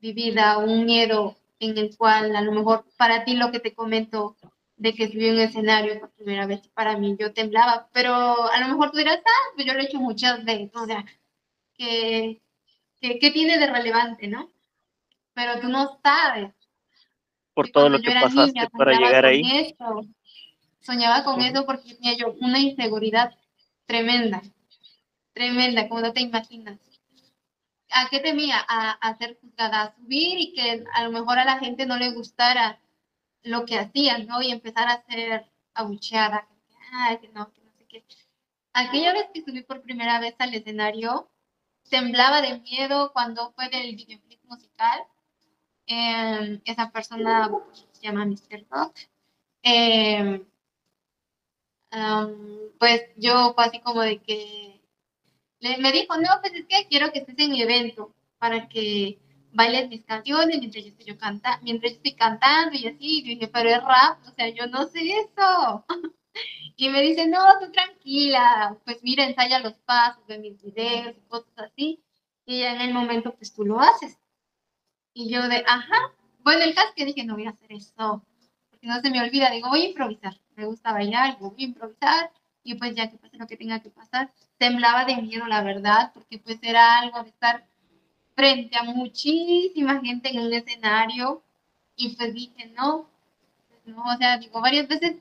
[0.00, 4.36] vivida, un miedo en el cual a lo mejor para ti lo que te comento
[4.76, 8.14] de que subí un escenario por primera vez, para mí yo temblaba, pero
[8.50, 11.04] a lo mejor tú dirás, ah, pues yo lo he hecho muchas veces, o sea,
[11.74, 12.40] ¿qué,
[13.00, 14.48] qué, tiene de relevante, no?
[15.34, 16.52] Pero tú no sabes
[17.58, 19.74] por todo lo que pasaste para llegar ahí.
[20.80, 23.36] soñaba con eso porque tenía yo una inseguridad
[23.84, 24.40] tremenda,
[25.32, 26.78] tremenda, como no te imaginas.
[27.90, 28.64] ¿A qué temía?
[28.68, 31.96] A, a, ser juzgada, a subir y que a lo mejor a la gente no
[31.96, 32.78] le gustara
[33.42, 34.40] lo que hacía, ¿no?
[34.40, 35.44] Y empezar a ser
[35.74, 36.46] abucheada,
[37.20, 38.04] que no, que no sé qué.
[38.72, 41.28] Aquella vez que subí por primera vez al escenario,
[41.90, 45.00] temblaba de miedo cuando fue del videoclip musical
[45.88, 47.50] Em, esa persona
[47.92, 48.66] se llama Mr.
[48.70, 48.94] Rock.
[49.62, 50.44] Em,
[52.78, 54.80] pues yo fue así como de que
[55.60, 59.18] me dijo, no, pues es que quiero que estés en mi evento para que
[59.52, 63.22] bailes mis canciones mientras yo estoy, mientras estoy cantando y así.
[63.22, 65.84] Dije, pero es rap, o sea, yo no sé eso.
[66.76, 71.28] y me dice, no, tú tranquila, pues mira, ensaya los pasos de mis videos y
[71.28, 72.02] cosas así.
[72.46, 74.18] Y ya en el momento, pues tú lo haces.
[75.18, 76.12] Y yo de, ajá.
[76.44, 78.24] Bueno, el caso que dije, no voy a hacer eso,
[78.70, 79.50] porque no se me olvida.
[79.50, 80.38] Digo, voy a improvisar.
[80.54, 82.30] Me gusta bailar, voy a improvisar.
[82.62, 84.30] Y pues ya que pase lo que tenga que pasar.
[84.58, 87.66] Temblaba de miedo, la verdad, porque pues era algo de estar
[88.36, 91.42] frente a muchísima gente en un escenario.
[91.96, 93.10] Y pues dije, no,
[93.68, 95.16] pues no, o sea, digo, varias veces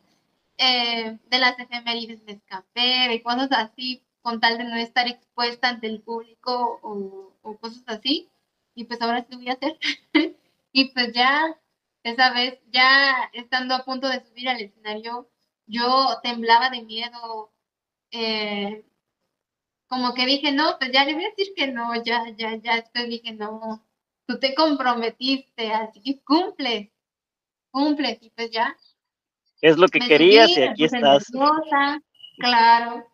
[0.59, 5.69] eh, de las efemérides me escapé, de cosas así, con tal de no estar expuesta
[5.69, 8.29] ante el público o cosas así
[8.77, 9.79] y pues ahora sí lo voy a hacer.
[10.71, 11.59] y pues ya,
[12.03, 15.31] esa vez, ya estando a punto de subir al escenario,
[15.65, 17.51] yo temblaba de miedo.
[18.11, 18.85] Eh,
[19.87, 22.75] como que dije, no, pues ya le voy a decir que no, ya, ya, ya.
[22.75, 23.83] Después dije, no,
[24.27, 26.93] tú te comprometiste, así que cumple,
[27.71, 28.77] cumple, y pues ya.
[29.59, 31.31] Es lo que querías y aquí estás.
[31.33, 31.99] Nerviosa,
[32.37, 33.07] claro.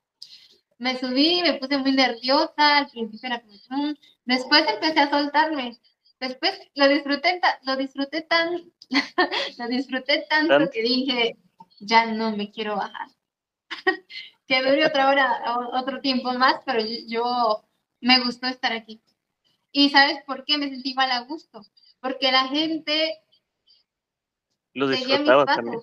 [0.83, 5.79] Me subí, me puse muy nerviosa, al principio era como, mm", Después empecé a soltarme.
[6.19, 8.69] Después lo disfruté, lo disfruté tan,
[9.57, 11.37] lo disfruté tanto que dije,
[11.79, 13.07] ya no me quiero bajar.
[14.45, 15.41] que dure otra hora,
[15.71, 17.63] otro tiempo más, pero yo,
[18.01, 19.01] me gustó estar aquí.
[19.71, 21.61] ¿Y sabes por qué me sentí mal a gusto?
[22.01, 23.21] Porque la gente
[24.73, 25.79] lo disfrutaba también.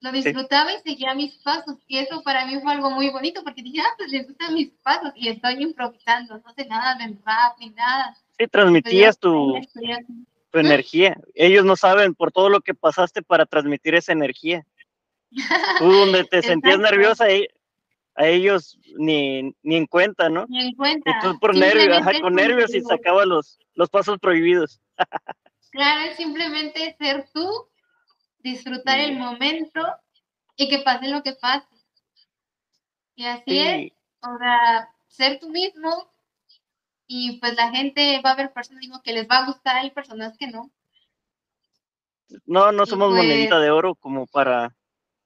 [0.00, 1.76] Lo disfrutaba y seguía mis pasos.
[1.86, 4.70] Y eso para mí fue algo muy bonito porque dije, ah, pues les gustan mis
[4.82, 6.38] pasos y estoy improvisando.
[6.38, 8.16] No sé nada de rap ni nada.
[8.38, 9.60] Sí, transmitías tu,
[10.50, 11.20] tu energía.
[11.34, 14.66] Ellos no saben por todo lo que pasaste para transmitir esa energía.
[15.78, 17.48] Tú donde te sentías nerviosa, eh,
[18.14, 20.46] a ellos ni, ni en cuenta, ¿no?
[20.48, 21.10] Ni en cuenta.
[21.10, 24.80] Y tú por nervios, con nervios y sacaba los, los pasos prohibidos.
[25.70, 27.48] claro, es simplemente ser tú,
[28.42, 29.80] disfrutar el momento
[30.56, 31.66] y que pase lo que pase.
[33.14, 36.10] Y así es, o sea, ser tú mismo
[37.06, 40.36] y pues la gente va a ver personas que les va a gustar y personas
[40.38, 40.70] que no.
[42.46, 44.74] No, no somos monedita pues de oro como para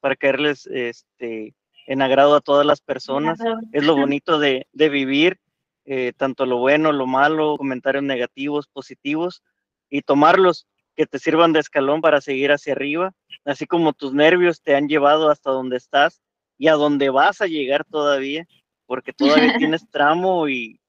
[0.04, 1.54] para caerles este,
[1.86, 3.38] en agrado a todas las personas.
[3.72, 5.40] Es lo bonito de, vivir,
[5.86, 9.42] eh, tanto lo bueno, lo malo, comentarios negativos, positivos,
[9.88, 13.12] y tomarlos que te sirvan de escalón para seguir hacia arriba,
[13.44, 16.22] así como tus nervios te han llevado hasta donde estás
[16.56, 18.46] y a donde vas a llegar todavía,
[18.86, 20.80] porque todavía tienes tramo y,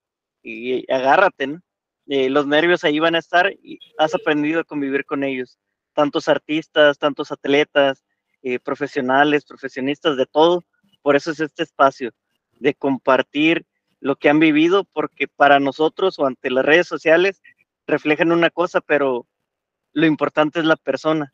[0.90, 1.62] agárrate, ¿no?
[2.08, 5.58] Eh, los nervios ahí van a estar y has aprendido a convivir con ellos,
[5.94, 8.04] tantos artistas, tantos atletas,
[8.44, 10.64] eh, profesionales, profesionistas de todo.
[11.02, 12.12] Por eso es este espacio
[12.60, 13.66] de compartir
[14.00, 17.42] lo que han vivido, porque para nosotros o ante las redes sociales
[17.88, 19.26] reflejan una cosa, pero
[19.96, 21.32] lo importante es la persona.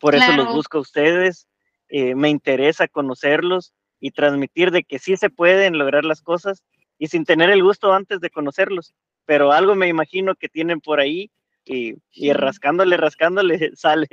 [0.00, 1.46] Por eso los busco a ustedes,
[1.88, 6.64] eh, me interesa conocerlos y transmitir de que sí se pueden lograr las cosas
[6.98, 8.94] y sin tener el gusto antes de conocerlos,
[9.26, 11.30] pero algo me imagino que tienen por ahí
[11.64, 14.08] y, y rascándole, rascándole sale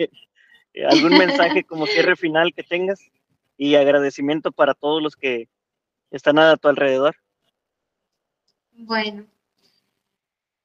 [0.74, 3.00] eh, algún mensaje como cierre final que tengas
[3.58, 5.50] y agradecimiento para todos los que
[6.12, 7.16] están a tu alrededor.
[8.74, 9.26] Bueno,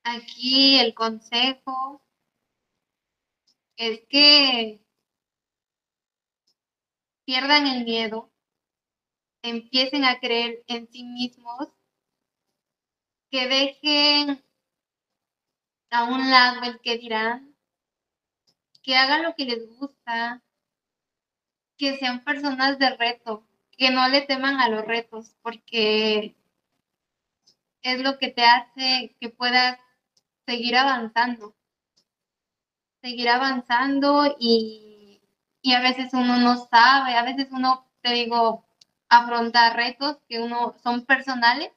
[0.02, 2.02] aquí el consejo
[3.76, 4.80] es que
[7.24, 8.30] pierdan el miedo,
[9.42, 11.68] empiecen a creer en sí mismos,
[13.30, 14.44] que dejen
[15.90, 17.54] a un lado el que dirán
[18.84, 20.42] que hagan lo que les gusta,
[21.78, 26.36] que sean personas de reto, que no le teman a los retos, porque
[27.82, 29.78] es lo que te hace que puedas
[30.46, 31.56] seguir avanzando,
[33.04, 35.20] seguir avanzando y,
[35.60, 38.64] y a veces uno no sabe, a veces uno, te digo,
[39.10, 41.70] afronta retos que uno son personales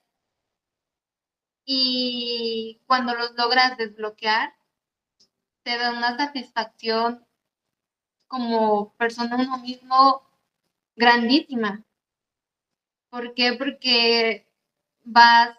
[1.66, 4.56] y cuando los logras desbloquear,
[5.63, 7.26] te da una satisfacción
[8.30, 10.22] como persona uno mismo
[10.96, 11.84] grandísima.
[13.10, 13.52] ¿Por qué?
[13.60, 14.48] Porque
[15.04, 15.58] vas,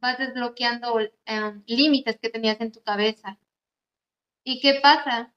[0.00, 3.36] vas desbloqueando em, límites que tenías en tu cabeza.
[4.44, 5.34] ¿Y qué pasa?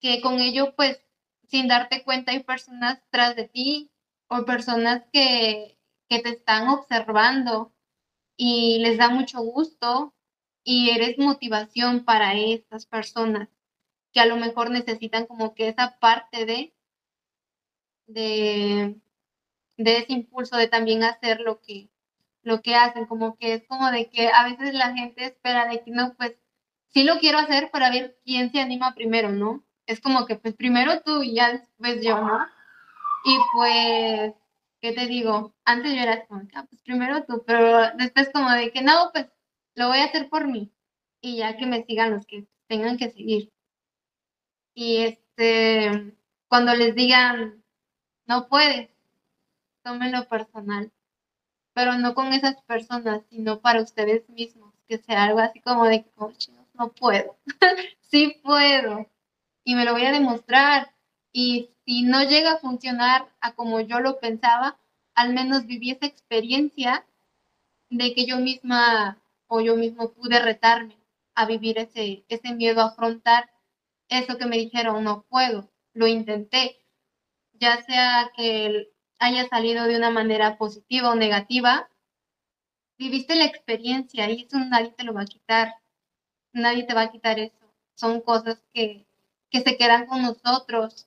[0.00, 1.00] Que con ello, pues,
[1.48, 3.90] sin darte cuenta, hay personas tras de ti
[4.28, 7.74] o personas que, que te están observando
[8.36, 10.14] y les da mucho gusto
[10.64, 13.48] y eres motivación para estas personas
[14.12, 16.72] que a lo mejor necesitan como que esa parte de,
[18.06, 18.96] de,
[19.76, 21.90] ese impulso de también hacer lo que,
[22.42, 25.82] lo que hacen, como que es como de que a veces la gente espera de
[25.82, 26.36] que no, pues
[26.94, 29.64] sí lo quiero hacer para ver quién se anima primero, ¿no?
[29.86, 32.38] Es como que pues primero tú y ya después yo, ¿no?
[33.24, 34.34] Y pues,
[34.80, 35.54] ¿qué te digo?
[35.64, 39.26] Antes yo era como, ah, pues primero tú, pero después como de que no, pues
[39.74, 40.72] lo voy a hacer por mí
[41.20, 43.50] y ya que me sigan los que tengan que seguir.
[44.74, 46.14] Y este,
[46.48, 47.64] cuando les digan,
[48.26, 48.90] no puedes,
[49.82, 50.92] tómenlo personal,
[51.74, 56.06] pero no con esas personas, sino para ustedes mismos, que sea algo así como de,
[56.16, 56.32] oh,
[56.74, 57.36] no puedo,
[58.00, 59.06] sí puedo,
[59.64, 60.94] y me lo voy a demostrar.
[61.32, 64.78] Y si no llega a funcionar a como yo lo pensaba,
[65.14, 67.06] al menos viví esa experiencia
[67.90, 70.96] de que yo misma o yo mismo pude retarme
[71.34, 73.50] a vivir ese, ese miedo, a afrontar
[74.08, 76.78] eso que me dijeron, no puedo, lo intenté,
[77.54, 81.88] ya sea que haya salido de una manera positiva o negativa,
[82.98, 85.74] viviste la experiencia y eso nadie te lo va a quitar,
[86.54, 89.06] nadie te va a quitar eso, son cosas que,
[89.50, 91.06] que se quedan con nosotros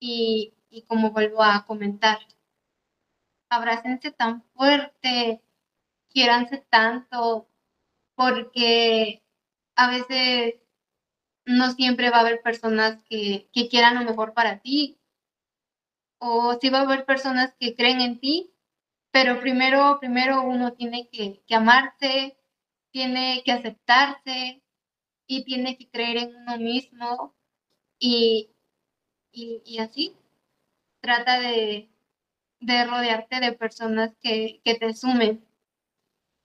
[0.00, 2.18] y, y como vuelvo a comentar,
[3.50, 5.42] abrácense tan fuerte,
[6.10, 7.48] quiéranse tanto,
[8.14, 9.22] porque
[9.76, 10.54] a veces
[11.44, 14.98] no siempre va a haber personas que, quieran lo mejor para ti
[16.18, 18.50] o si va a haber personas que creen en ti,
[19.10, 22.36] pero primero, primero uno tiene que, que amarse,
[22.96, 24.62] tiene que aceptarse
[25.26, 27.34] y tiene que creer en uno mismo
[27.98, 28.48] y,
[29.32, 30.16] y, así
[31.02, 31.90] trata de,
[32.60, 35.44] de, rodearte de personas que, que te sumen,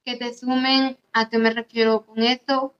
[0.03, 2.75] que te sumen, ¿a qué me refiero con esto?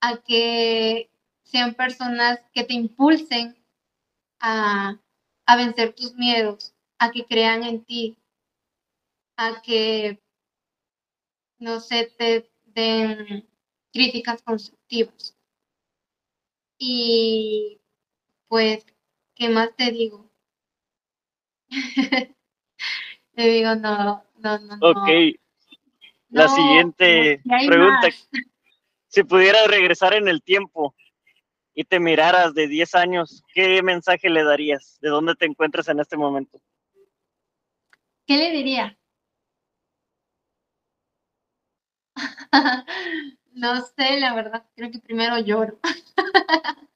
[0.00, 1.08] A que
[1.44, 3.64] sean personas que te impulsen
[4.40, 4.98] a,
[5.46, 8.16] a vencer tus miedos, a que crean en ti,
[9.36, 10.20] a que,
[11.60, 13.48] no sé, te den
[13.92, 15.36] críticas constructivas.
[16.78, 17.80] Y
[18.48, 18.84] pues,
[19.34, 20.30] ¿qué más te digo?
[23.34, 24.74] te digo, no, no, no.
[24.80, 25.08] Ok.
[26.30, 28.08] La siguiente pregunta.
[29.08, 30.94] Si pudieras regresar en el tiempo
[31.74, 34.98] y te miraras de 10 años, ¿qué mensaje le darías?
[35.02, 36.58] ¿De dónde te encuentras en este momento?
[38.26, 38.98] ¿Qué le diría?
[43.52, 45.78] no sé, la verdad, creo que primero lloro.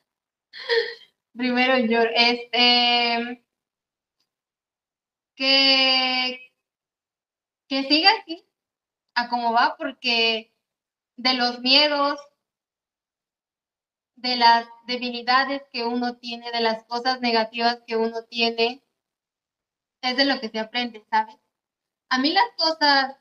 [1.34, 2.10] primero lloro.
[2.14, 3.44] Este.
[5.36, 6.52] Que.
[7.68, 8.44] Que siga así,
[9.14, 10.52] a cómo va, porque
[11.16, 12.18] de los miedos,
[14.16, 18.82] de las debilidades que uno tiene, de las cosas negativas que uno tiene,
[20.02, 21.36] es de lo que se aprende, ¿sabes?
[22.10, 23.16] A mí las cosas,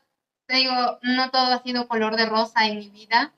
[0.46, 3.32] te digo, no todo ha sido color de rosa en mi vida,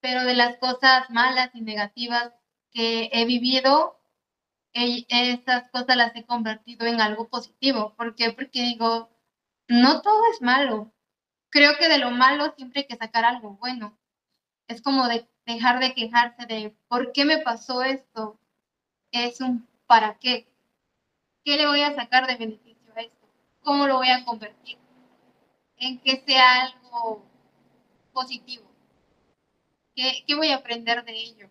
[0.00, 2.32] pero de las cosas malas y negativas
[2.72, 3.96] que he vivido,
[4.72, 7.94] esas cosas las he convertido en algo positivo.
[7.96, 8.32] ¿Por qué?
[8.32, 9.10] Porque digo,
[9.68, 10.92] no todo es malo.
[11.50, 13.98] Creo que de lo malo siempre hay que sacar algo bueno.
[14.68, 18.38] Es como de dejar de quejarse de por qué me pasó esto.
[19.10, 20.46] Es un para qué.
[21.44, 23.26] ¿Qué le voy a sacar de beneficio a esto?
[23.62, 24.79] ¿Cómo lo voy a convertir?
[25.80, 27.24] En que sea algo
[28.12, 28.70] positivo.
[29.96, 31.50] ¿Qué, qué voy a aprender de ello?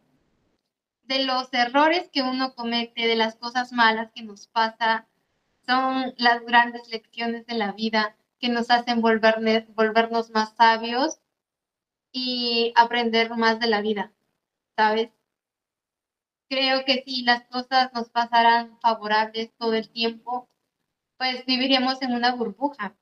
[1.03, 5.07] De los errores que uno comete, de las cosas malas que nos pasa,
[5.65, 11.19] son las grandes lecciones de la vida que nos hacen volvernos, volvernos más sabios
[12.11, 14.13] y aprender más de la vida,
[14.77, 15.09] ¿sabes?
[16.49, 20.47] Creo que si las cosas nos pasaran favorables todo el tiempo,
[21.17, 22.98] pues viviríamos en una burbuja.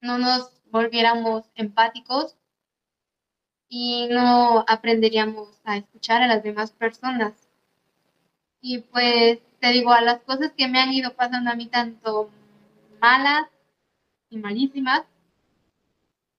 [0.00, 2.36] No nos volviéramos empáticos
[3.68, 7.48] y no aprenderíamos a escuchar a las demás personas.
[8.60, 12.30] Y pues te digo, a las cosas que me han ido pasando a mí tanto
[13.00, 13.48] malas
[14.30, 15.04] y malísimas,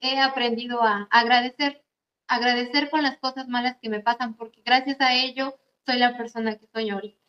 [0.02, 1.82] he aprendido a agradecer,
[2.28, 6.58] agradecer con las cosas malas que me pasan, porque gracias a ello soy la persona
[6.58, 7.22] que soy ahorita,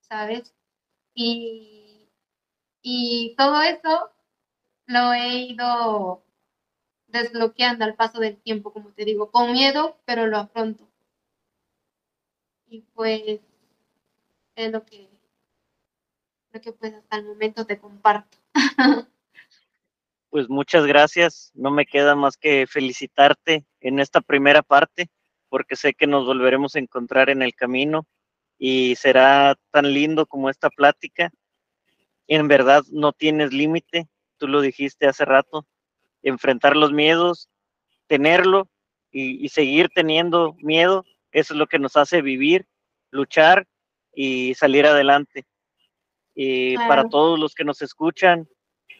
[0.00, 0.54] ¿sabes?
[1.14, 2.10] Y,
[2.82, 4.12] y todo eso
[4.86, 6.22] lo he ido
[7.08, 10.88] desbloqueando al paso del tiempo, como te digo, con miedo, pero lo afronto.
[12.68, 13.40] Y pues
[14.56, 15.08] es lo que,
[16.52, 18.38] lo que pues hasta el momento te comparto.
[20.30, 21.52] pues muchas gracias.
[21.54, 25.10] No me queda más que felicitarte en esta primera parte,
[25.48, 28.06] porque sé que nos volveremos a encontrar en el camino
[28.58, 31.30] y será tan lindo como esta plática.
[32.26, 34.08] En verdad no tienes límite,
[34.38, 35.66] tú lo dijiste hace rato,
[36.22, 37.48] enfrentar los miedos,
[38.06, 38.68] tenerlo
[39.10, 42.66] y, seguir teniendo miedo, eso es lo que nos hace vivir,
[43.10, 43.66] luchar
[44.12, 45.46] y salir adelante.
[46.34, 48.46] Y para todos los que nos escuchan,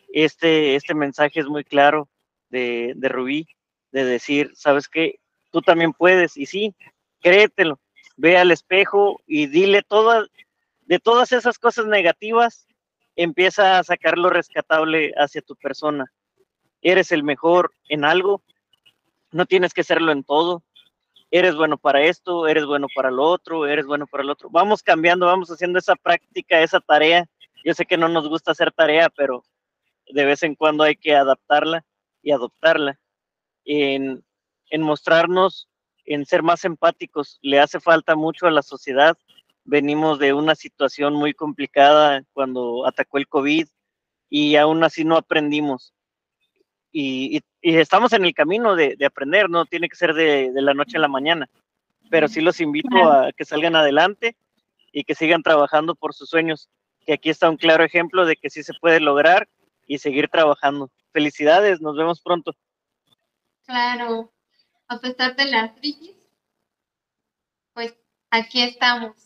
[0.09, 2.09] este, este mensaje es muy claro
[2.49, 3.47] de, de Rubí,
[3.93, 5.21] de decir, ¿sabes qué?
[5.51, 6.75] Tú también puedes, y sí,
[7.21, 7.79] créetelo,
[8.17, 10.29] ve al espejo y dile todas,
[10.83, 12.67] de todas esas cosas negativas,
[13.17, 16.13] empieza a sacar lo rescatable hacia tu persona.
[16.83, 18.43] Eres el mejor en algo,
[19.33, 20.63] no tienes que serlo en todo.
[21.31, 24.49] Eres bueno para esto, eres bueno para lo otro, eres bueno para lo otro.
[24.51, 27.29] Vamos cambiando, vamos haciendo esa práctica, esa tarea.
[27.65, 29.43] Yo sé que no nos gusta hacer tarea, pero
[30.09, 31.85] de vez en cuando hay que adaptarla
[32.23, 32.99] y adoptarla.
[33.65, 34.25] En,
[34.71, 35.69] en mostrarnos,
[36.05, 39.19] en ser más empáticos, le hace falta mucho a la sociedad.
[39.67, 43.67] Venimos de una situación muy complicada cuando atacó el COVID
[44.31, 45.93] y aún así no aprendimos.
[46.93, 50.63] Y, y, estamos en el camino de, de, aprender, no tiene que ser de, de
[50.63, 51.49] la noche a la mañana,
[52.11, 54.37] pero sí los invito a que salgan adelante
[54.93, 56.71] y que sigan trabajando por sus sueños,
[57.05, 59.49] que aquí está un claro ejemplo de que sí se puede lograr
[59.87, 60.91] y seguir trabajando.
[61.13, 62.53] Felicidades, nos vemos pronto.
[63.67, 64.33] Claro,
[64.87, 66.17] a pesar de las crisis,
[67.75, 67.97] pues
[68.31, 69.26] aquí estamos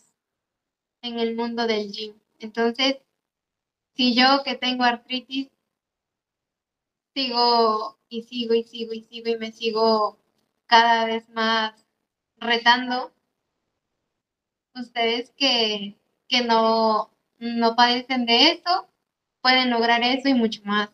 [1.01, 2.13] en el mundo del gym.
[2.39, 2.97] Entonces,
[3.95, 5.49] si yo que tengo artritis,
[7.13, 10.17] sigo y sigo y sigo y sigo y me sigo
[10.65, 11.73] cada vez más
[12.37, 13.11] retando,
[14.75, 15.97] ustedes que,
[16.27, 18.87] que no, no padecen de eso,
[19.41, 20.89] pueden lograr eso y mucho más.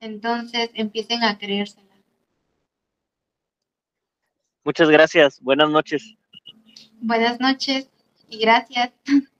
[0.00, 1.86] Entonces empiecen a creérsela.
[4.62, 5.40] Muchas gracias.
[5.40, 6.16] Buenas noches.
[7.00, 7.88] Buenas noches
[8.28, 8.92] y gracias.